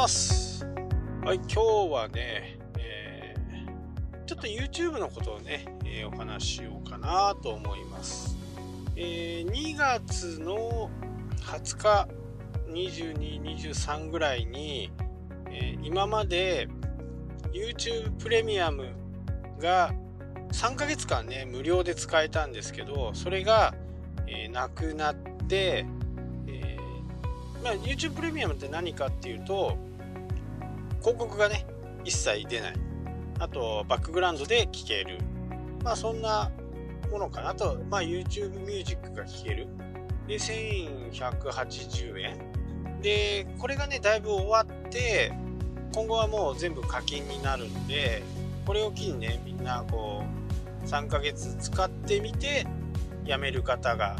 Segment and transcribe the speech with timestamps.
[0.00, 0.64] ます。
[1.22, 1.60] はい、今日
[1.92, 8.34] はね、えー、ちょっと YouTube のことをね、えー、お話ししようかなと思います。
[8.96, 10.88] えー、2月の
[11.42, 12.08] 20日、
[12.70, 14.90] 22、23ぐらいに、
[15.50, 16.68] え今まで
[17.52, 18.94] YouTube プレミアム
[19.58, 19.92] が
[20.52, 23.74] 3ヶ月間ね、無料で使えたんですけど、それが、
[24.26, 25.14] えなくなっ
[25.46, 25.84] て、
[26.46, 26.78] え
[27.62, 29.89] まあ、YouTube プレミアムって何かっていうと
[31.00, 31.66] 広告がね
[32.04, 32.74] 一切出ない。
[33.38, 35.18] あとバックグラウンドで聴ける。
[35.82, 36.50] まあそんな
[37.10, 37.50] ものかな。
[37.50, 39.66] あと、まあ、YouTube ミュージックが聴ける
[40.26, 43.00] で1180円。
[43.02, 45.32] でこれがねだいぶ終わって
[45.94, 48.22] 今後はもう全部課金になるんで
[48.66, 50.22] これを機にねみんなこ
[50.84, 52.66] う3ヶ月使ってみて
[53.24, 54.16] やめる方が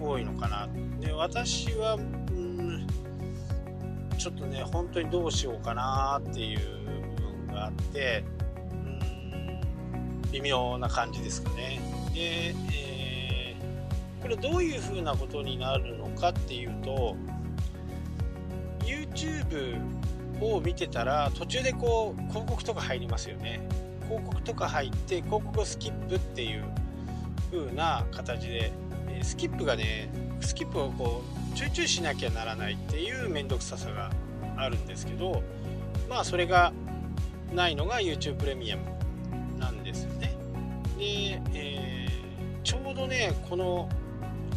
[0.00, 0.68] 多いのかな。
[1.00, 2.86] で私はうん
[4.18, 6.58] ちょっとね本当にどうしようかなっていう
[7.16, 8.24] 部分があって
[8.72, 9.60] うん
[10.32, 11.80] 微妙な感じですかね。
[12.14, 17.16] で、えー、これどういうふうなことになるのかっていうと
[18.80, 19.78] YouTube
[20.40, 23.66] を見てたら途中でこう広告とか入りますよね。
[24.06, 26.64] 広告とか入って広告をスキップっていう
[27.50, 28.72] 風な形で
[29.22, 34.10] スキップがねスキップをこうちょいちょいしなきゃならないっていう面倒くささが
[34.56, 35.42] あるんですけど
[36.08, 36.72] まあそれが
[37.52, 38.82] ないのが YouTube プレミアム
[39.58, 40.34] なんですよね。
[40.98, 43.88] で、えー、ちょうどねこの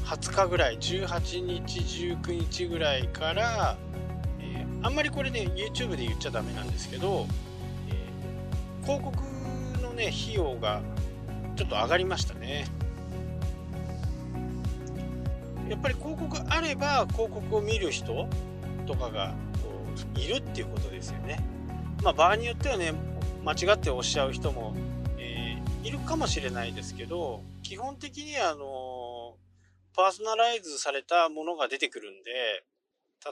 [0.06, 1.80] 20日ぐらい18日
[2.16, 3.78] 19日ぐらいから、
[4.39, 7.28] えー、あんまりこれね YouTube で言っちゃダメなんですけど、
[7.89, 9.17] えー、広告
[9.82, 10.82] のね費用が
[11.56, 12.66] ちょっと上がりましたね。
[15.70, 18.28] やっぱり広告あれば広告を見る人
[18.86, 19.36] とかが
[20.16, 21.39] いるっていうことですよね。
[22.04, 22.94] まあ、場合によってはね
[23.44, 24.73] 間違っておっしゃう人も、
[25.17, 29.36] えー、いるかもしれないですけど基本的にあの
[29.95, 32.66] パーソナライズされたものが出てくるんで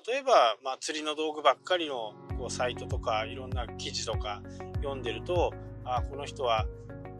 [0.08, 4.42] 例えば、まあ、釣りの道具ばっかりのこうサイトとかいろんな記事とか
[4.78, 5.54] 読んでると
[5.84, 6.66] あこの人は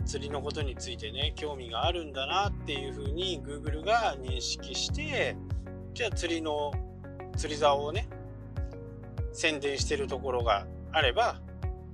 [0.06, 5.36] 釣りのことについてね興味があるんだなっていうふうに Google が認識して
[5.94, 6.72] じゃあ釣りの
[7.36, 8.08] 釣り竿をね
[9.34, 11.42] 宣伝してるところがあれば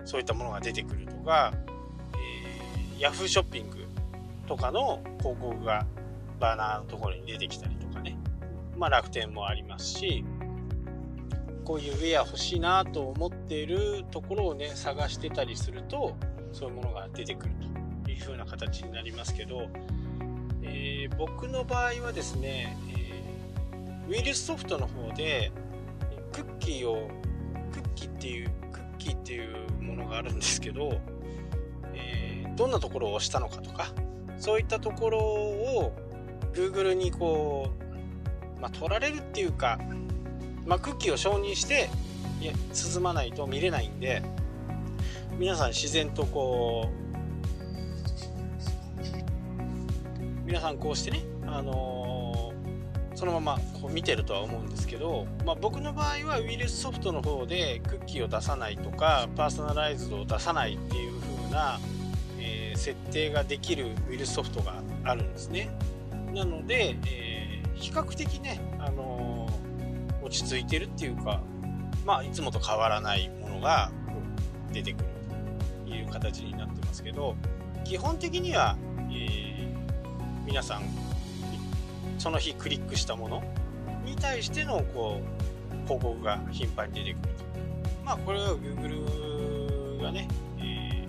[0.05, 1.53] そういったものが出てくるとか、
[2.99, 3.87] えー、Yahoo ショッピング
[4.47, 5.85] とかの広告が
[6.39, 8.17] バナーのところに出てきたりとかね。
[8.77, 10.25] まあ楽天もありますし
[11.63, 16.17] こういうウェア欲しいなと思っているところをね探してたりすると
[16.51, 17.67] そういうものが出てくると。
[18.11, 19.69] いう風な形になりますけど、
[20.61, 25.51] えー、僕の場合はですね、えー、ウイルスソフトの方で
[26.31, 27.09] クッキーを
[27.71, 30.99] クッキーっていうクッキーっていうものがあるんですけど、
[31.93, 33.87] えー、どんなところを押したのかとか
[34.37, 35.93] そういったところを
[36.53, 37.69] Google にこ
[38.57, 39.79] う、まあ、取られるっていうか、
[40.65, 41.89] まあ、クッキーを承認して
[42.41, 44.23] いや進まないと見れないんで
[45.37, 47.00] 皆さん自然とこう
[50.51, 61.79] 皆さんこうしてね、あのー、そのままこう見てるとは思うんですけど、まあ、僕の場合はウイルスソフトの方でクッキーを出さないとかパーソナライズドを出さないっていう風な、
[62.37, 65.69] えー、設定ができるウイルスソフトがあるんですね。
[66.33, 69.47] なので、えー、比較的ね、あの
[70.21, 71.39] 落ち着いてるっていうか
[72.05, 73.89] まあいつもと変わらないものが
[74.73, 75.05] 出てくる
[75.85, 77.37] という形になってますけど
[77.85, 78.75] 基本的には、
[79.11, 79.50] えー
[80.45, 80.81] 皆さん
[82.17, 83.43] その日クリックしたもの
[84.05, 87.43] に対してのこう広告が頻繁に出てくると
[88.05, 90.27] まあこれは Google がね、
[90.59, 91.07] え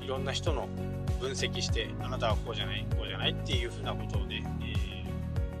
[0.00, 0.68] ー、いろんな人の
[1.20, 4.44] 分析してあなたはこうじゃないこうじゃないっていうふうなことをね、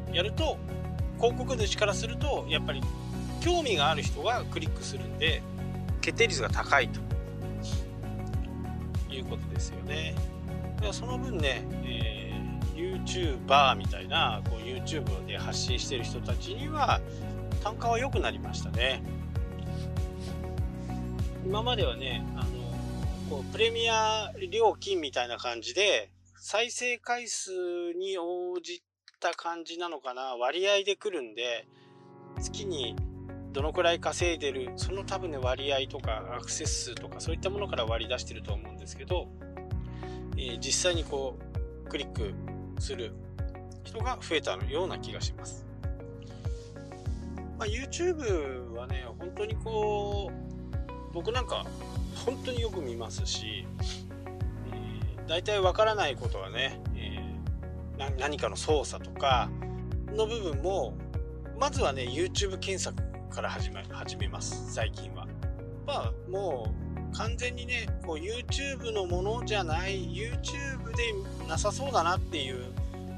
[0.08, 0.58] えー、やると
[1.16, 2.80] 広告主からするとやっぱり
[3.40, 5.42] 興味がある人がクリックするんで
[6.00, 7.00] 決定率が高いと
[9.12, 10.14] いうことですよね。
[10.92, 12.23] その分ね、えー
[13.04, 17.00] YouTuber みたいなこう YouTube で発信してる人たちには
[17.62, 19.02] 単価は良くなりましたね。
[21.44, 22.50] 今まではねあの
[23.28, 27.50] こうプレミア料金みたいな感じで再生回数
[27.98, 28.82] に応じ
[29.20, 31.66] た感じなのかな割合で来るんで
[32.40, 32.96] 月に
[33.52, 39.28] どのくらい稼いでるその多分ね割合とかアクセス数とかそういったものから割り出してると思うんですけど、
[40.36, 41.38] えー、実際にこ
[41.86, 42.34] うクリック
[42.80, 43.12] する
[43.84, 45.66] 人が増えたような気がします。
[47.58, 51.64] まあ、YouTube はね、本当にこう、僕なんか
[52.24, 53.66] 本当によく見ますし、
[54.72, 59.48] え、大体わからないことはね、えー、何かの操作とか
[60.12, 60.94] の部分も
[61.58, 62.96] まずはね YouTube 検索
[63.34, 65.26] から始め始めます最近は。
[65.86, 66.83] まあもう
[67.14, 71.14] 完全にねこう YouTube のものじゃない YouTube で
[71.48, 72.66] なさそうだなっていう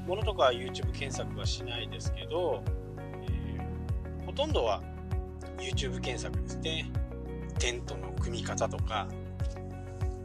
[0.07, 2.63] ものとかは YouTube 検索はしないですけど、
[3.27, 4.81] えー、ほとんどは
[5.57, 6.91] YouTube 検索ですね。
[7.59, 9.07] テントの組み方とか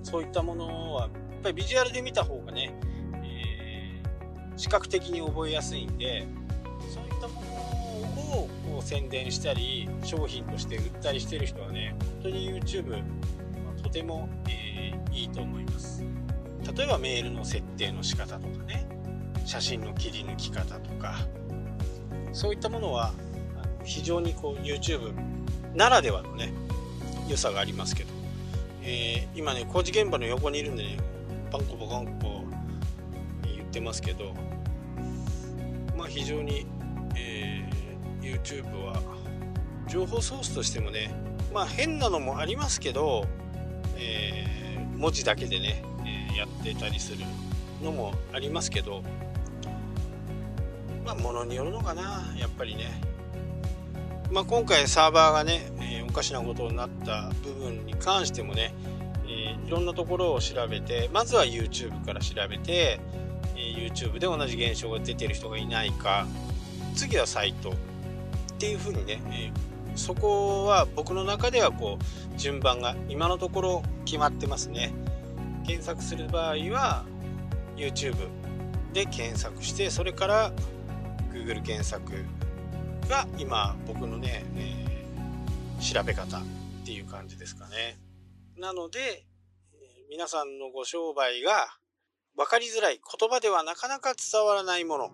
[0.02, 1.10] そういったものはやっ
[1.42, 2.75] ぱりビジュアルで見た方がね、
[3.25, 6.26] えー、視覚的に覚えやすいんで
[6.92, 13.02] そういったものをこう宣伝したり商品として売ったりしてる人はね本当に YouTube
[13.92, 16.04] ても、えー、いいと思います。
[16.76, 18.88] 例えばメールの設定の仕方とかね。
[19.44, 21.16] 写真の切り抜き方とか。
[22.32, 23.12] そういったものは
[23.84, 25.12] 非常にこう YouTube
[25.74, 26.52] ならではのね
[27.28, 28.10] 良さがありますけど、
[28.82, 30.96] えー、今ね工事現場の横にいるんでね
[31.50, 32.44] パンコポカンコ
[33.44, 34.32] 言ってますけど。
[35.96, 36.66] まあ非常に、
[37.14, 39.00] えー、YouTube は
[39.86, 41.14] 情報ソースとしてもね
[41.52, 43.26] まあ変なのもありますけど、
[44.02, 47.25] えー、文字だけでね、えやってたりする
[47.82, 49.02] のもありますけど
[51.04, 53.12] まあものによるのかなやっぱりね。
[54.31, 58.72] まあ、今回サーバーがね、え、おかしなことになった部分に関してもね、
[59.28, 62.99] え、いろんなところを調べてまずは YouTube から調べて、
[63.56, 66.26] え、YouTube で同じ現象が出てる人がいないか
[66.94, 67.75] 次はサイトっ
[68.58, 69.52] ていうふうにね、え
[69.96, 74.92] そこは僕の中ではこう順番が今のところ決まってますね
[75.66, 77.04] 検索する場合は
[77.76, 78.14] YouTube
[78.92, 80.52] で検索してそれから
[81.32, 82.12] Google 検索
[83.08, 86.42] が今僕のね、えー、調べ方っ
[86.84, 87.98] ていう感じですかね。
[88.58, 91.78] なので、えー、皆さんのご商売が
[92.36, 95.10] 分かりづらい言葉ではなかなか伝わらないもの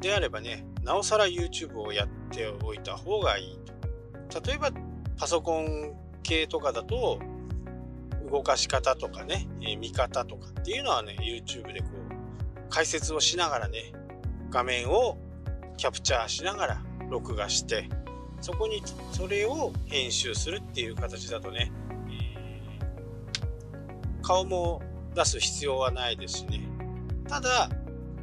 [0.00, 3.63] であればね、なおさら YouTube をやっておいた方がいいと。
[4.40, 4.70] 例えば
[5.16, 7.18] パソコン系とかだと
[8.30, 13.92] 動かし方とかね、え、見方とかっていうのはね、YouTube でこう解説をしながらね、
[14.50, 15.18] 画面を
[15.76, 17.88] キャプチャーしながら録画して
[18.40, 18.82] そこに
[19.12, 21.72] それを編集するっていう形だとね、
[22.08, 24.82] えー、顔も
[25.14, 26.68] 出す必要はないですしね。
[27.28, 27.70] ただ、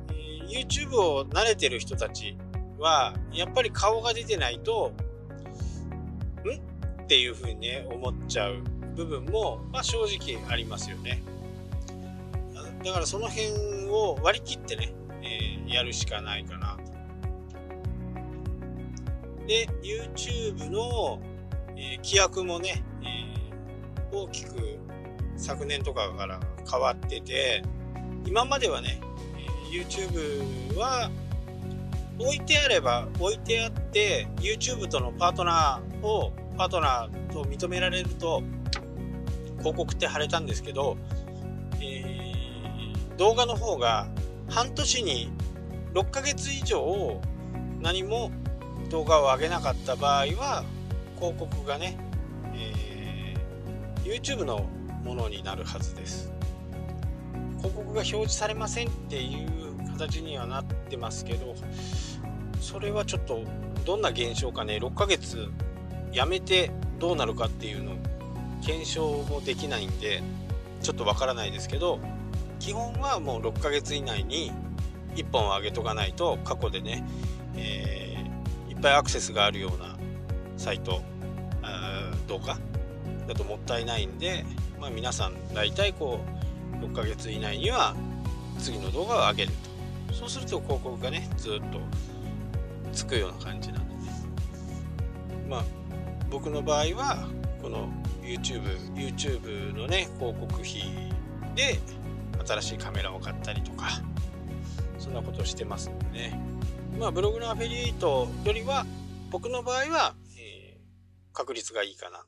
[0.09, 2.37] えー、YouTube を慣れてる人たち
[2.77, 4.93] はやっぱり顔が出てないと
[7.11, 8.63] っていうふうにね思っちゃう
[8.95, 11.21] 部分も、まあ、正直ありますよね。
[12.85, 13.49] だからその辺
[13.89, 16.83] を割り切ってね、えー、やるしかないかなと。
[19.45, 21.19] で YouTube の、
[21.75, 24.79] えー、規約もね、えー、大きく
[25.35, 26.39] 昨年とかから
[26.71, 27.61] 変わってて
[28.25, 29.01] 今まではね、
[29.37, 31.11] え、YouTube は
[32.17, 38.43] 置いてあれば置いてあって YouTube とのパートナーをパートナーと認められると
[39.59, 40.97] 広告って貼れたんですけど、
[41.81, 44.07] えー、動画の方が
[44.49, 45.31] 半年に
[45.93, 47.19] 6ヶ月以上
[47.79, 48.31] 何も
[48.89, 50.63] 動画を上げなかった場合は
[51.15, 51.97] 広告がね、
[52.53, 54.67] えー、YouTube の
[55.03, 56.31] ものになるはずです。
[57.61, 61.55] 広告が表示されませんっていう形にはなってますけど
[62.59, 63.43] それはちょっと
[63.85, 65.49] どんな現象かね6ヶ月
[66.11, 67.95] やめてどうなるかっていうの
[68.63, 70.21] 検証もできないんで
[70.81, 71.99] ちょっとわからないですけど
[72.59, 74.51] 基本はもう6ヶ月以内に
[75.15, 77.03] 1本上げとかないと過去でね、
[77.55, 78.01] えー
[78.81, 79.95] ぱいアクセスがあるような
[80.57, 81.01] サイト
[82.27, 82.57] 動画
[83.27, 84.43] だともったいないんで、
[84.79, 86.19] まあ、皆さん大体こ
[86.81, 87.95] う6ヶ月以内には
[88.57, 89.71] 次の動画を上げると。
[90.13, 91.79] そうすると広告がねずっと
[92.91, 94.01] つくような感じなのでね。
[95.49, 95.63] まあ
[96.31, 97.27] 僕の場合は
[97.61, 97.87] この
[98.23, 98.63] YouTube,
[98.95, 100.83] YouTube のね広告費
[101.53, 101.77] で
[102.43, 104.01] 新しいカメラを買ったりとか
[104.97, 106.51] そんなことをしてますんでね
[106.97, 108.85] まあ、ブログのアフィリエイトよりは、
[109.31, 112.25] 僕の場合は、えー、確率がいいかなと。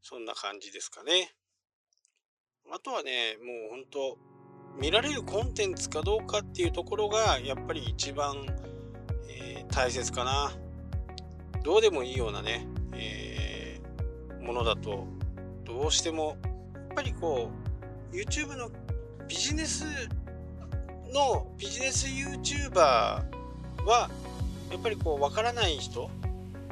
[0.00, 1.30] そんな感じですかね。
[2.72, 4.18] あとはね、もう本当
[4.80, 8.46] 見られるコンテンツかどうかっていうところが、やっぱり一番、
[9.28, 10.52] えー、大切かな。
[11.62, 13.80] どうでもいいようなね、え、
[14.40, 15.06] ものだと、
[15.64, 16.36] どうしても、
[16.74, 17.50] やっぱりこ
[18.12, 18.70] う、YouTube の
[19.26, 19.84] ビジネス
[21.12, 24.10] のビジネス YouTuber は
[24.70, 26.10] やっぱりこう分からない人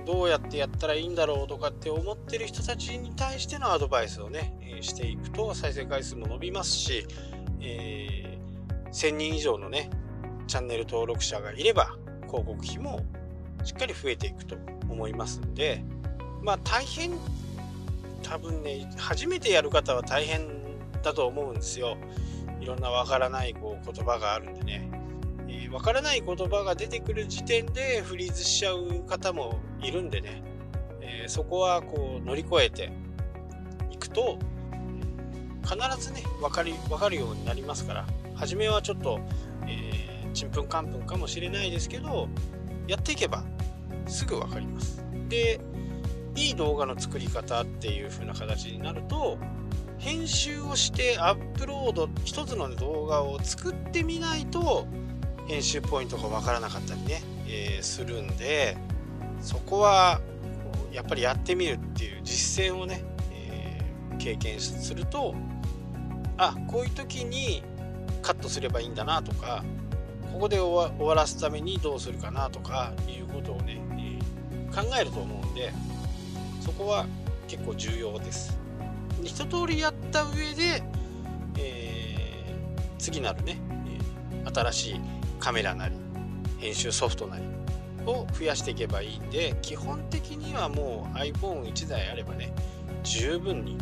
[0.06, 7.06] どうやってやったらいいんだろうとかって思ってる人たちに対してのアドバイスをね、えしていくと再生回数も伸びますし、
[7.60, 9.90] えー、1000人以上のね
[10.46, 11.96] チャンネル登録者がいれば
[12.26, 13.04] 広告費も
[13.62, 14.56] しっかり増えていくと
[14.88, 15.84] 思いますんで
[16.42, 17.12] まあ大変
[18.22, 20.48] 多分ね初めてやる方は大変
[21.02, 21.96] だと思うんですよ。
[22.60, 24.90] いろんなわからないこう言葉があるんでね。
[24.92, 30.42] わ、えー、からない言葉が出てくる時点でフリーズしちゃう方もいるんでね、
[31.00, 32.92] えー、そこはこう乗り越えて
[33.90, 34.38] いくと
[35.62, 38.06] 必ずね分かり分かるようになりますから。
[38.40, 39.20] 初めはちょっと、
[39.66, 42.26] え、ちんぷんかんぷんかもしれないですけど
[42.88, 43.44] やっていけば
[44.06, 45.04] すぐ分かります。
[45.28, 45.60] で
[46.36, 49.38] いい動画の作り方っていう風な形になると
[49.98, 54.86] 編集をしてアップロード一つの動画を作ってみないと
[55.46, 58.76] 編集ポイントが分からなかったりね、えー、するんで
[59.40, 60.20] そこは
[60.92, 65.34] やっぱりやってみるっていう実践をね、えー、経験すると
[66.38, 67.62] あこういう時に
[68.22, 69.64] カットすればいいんだなとか
[70.32, 75.72] ここで終わらすためにどうするかなとかいうことをね、えー、考えると思うんで
[76.60, 77.06] そこは
[77.48, 78.58] 結構重要です。
[79.22, 80.82] 一通りやった上で、
[81.58, 83.58] えー、次なるね、
[84.54, 85.00] 新しい
[85.38, 85.96] カメラなり
[86.58, 87.44] 編集ソフトなり
[88.06, 92.52] を増やしていけばいいんで基本的にはもう iPhone1 台あればね
[93.02, 93.76] 十分に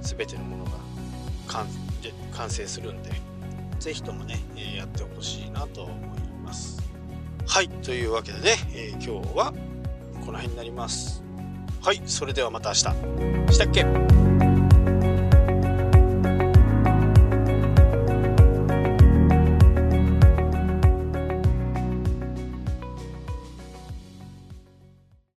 [0.00, 0.72] 全てのものが
[2.32, 3.10] 完成するんで
[3.78, 4.38] 是非ともね、
[4.76, 6.82] やってほしいなと思います。
[7.46, 9.52] はいというわけでね、えー、今日は
[10.24, 11.23] この辺になります。
[11.84, 12.80] はいそれではまた明日。
[13.52, 13.84] したっけ？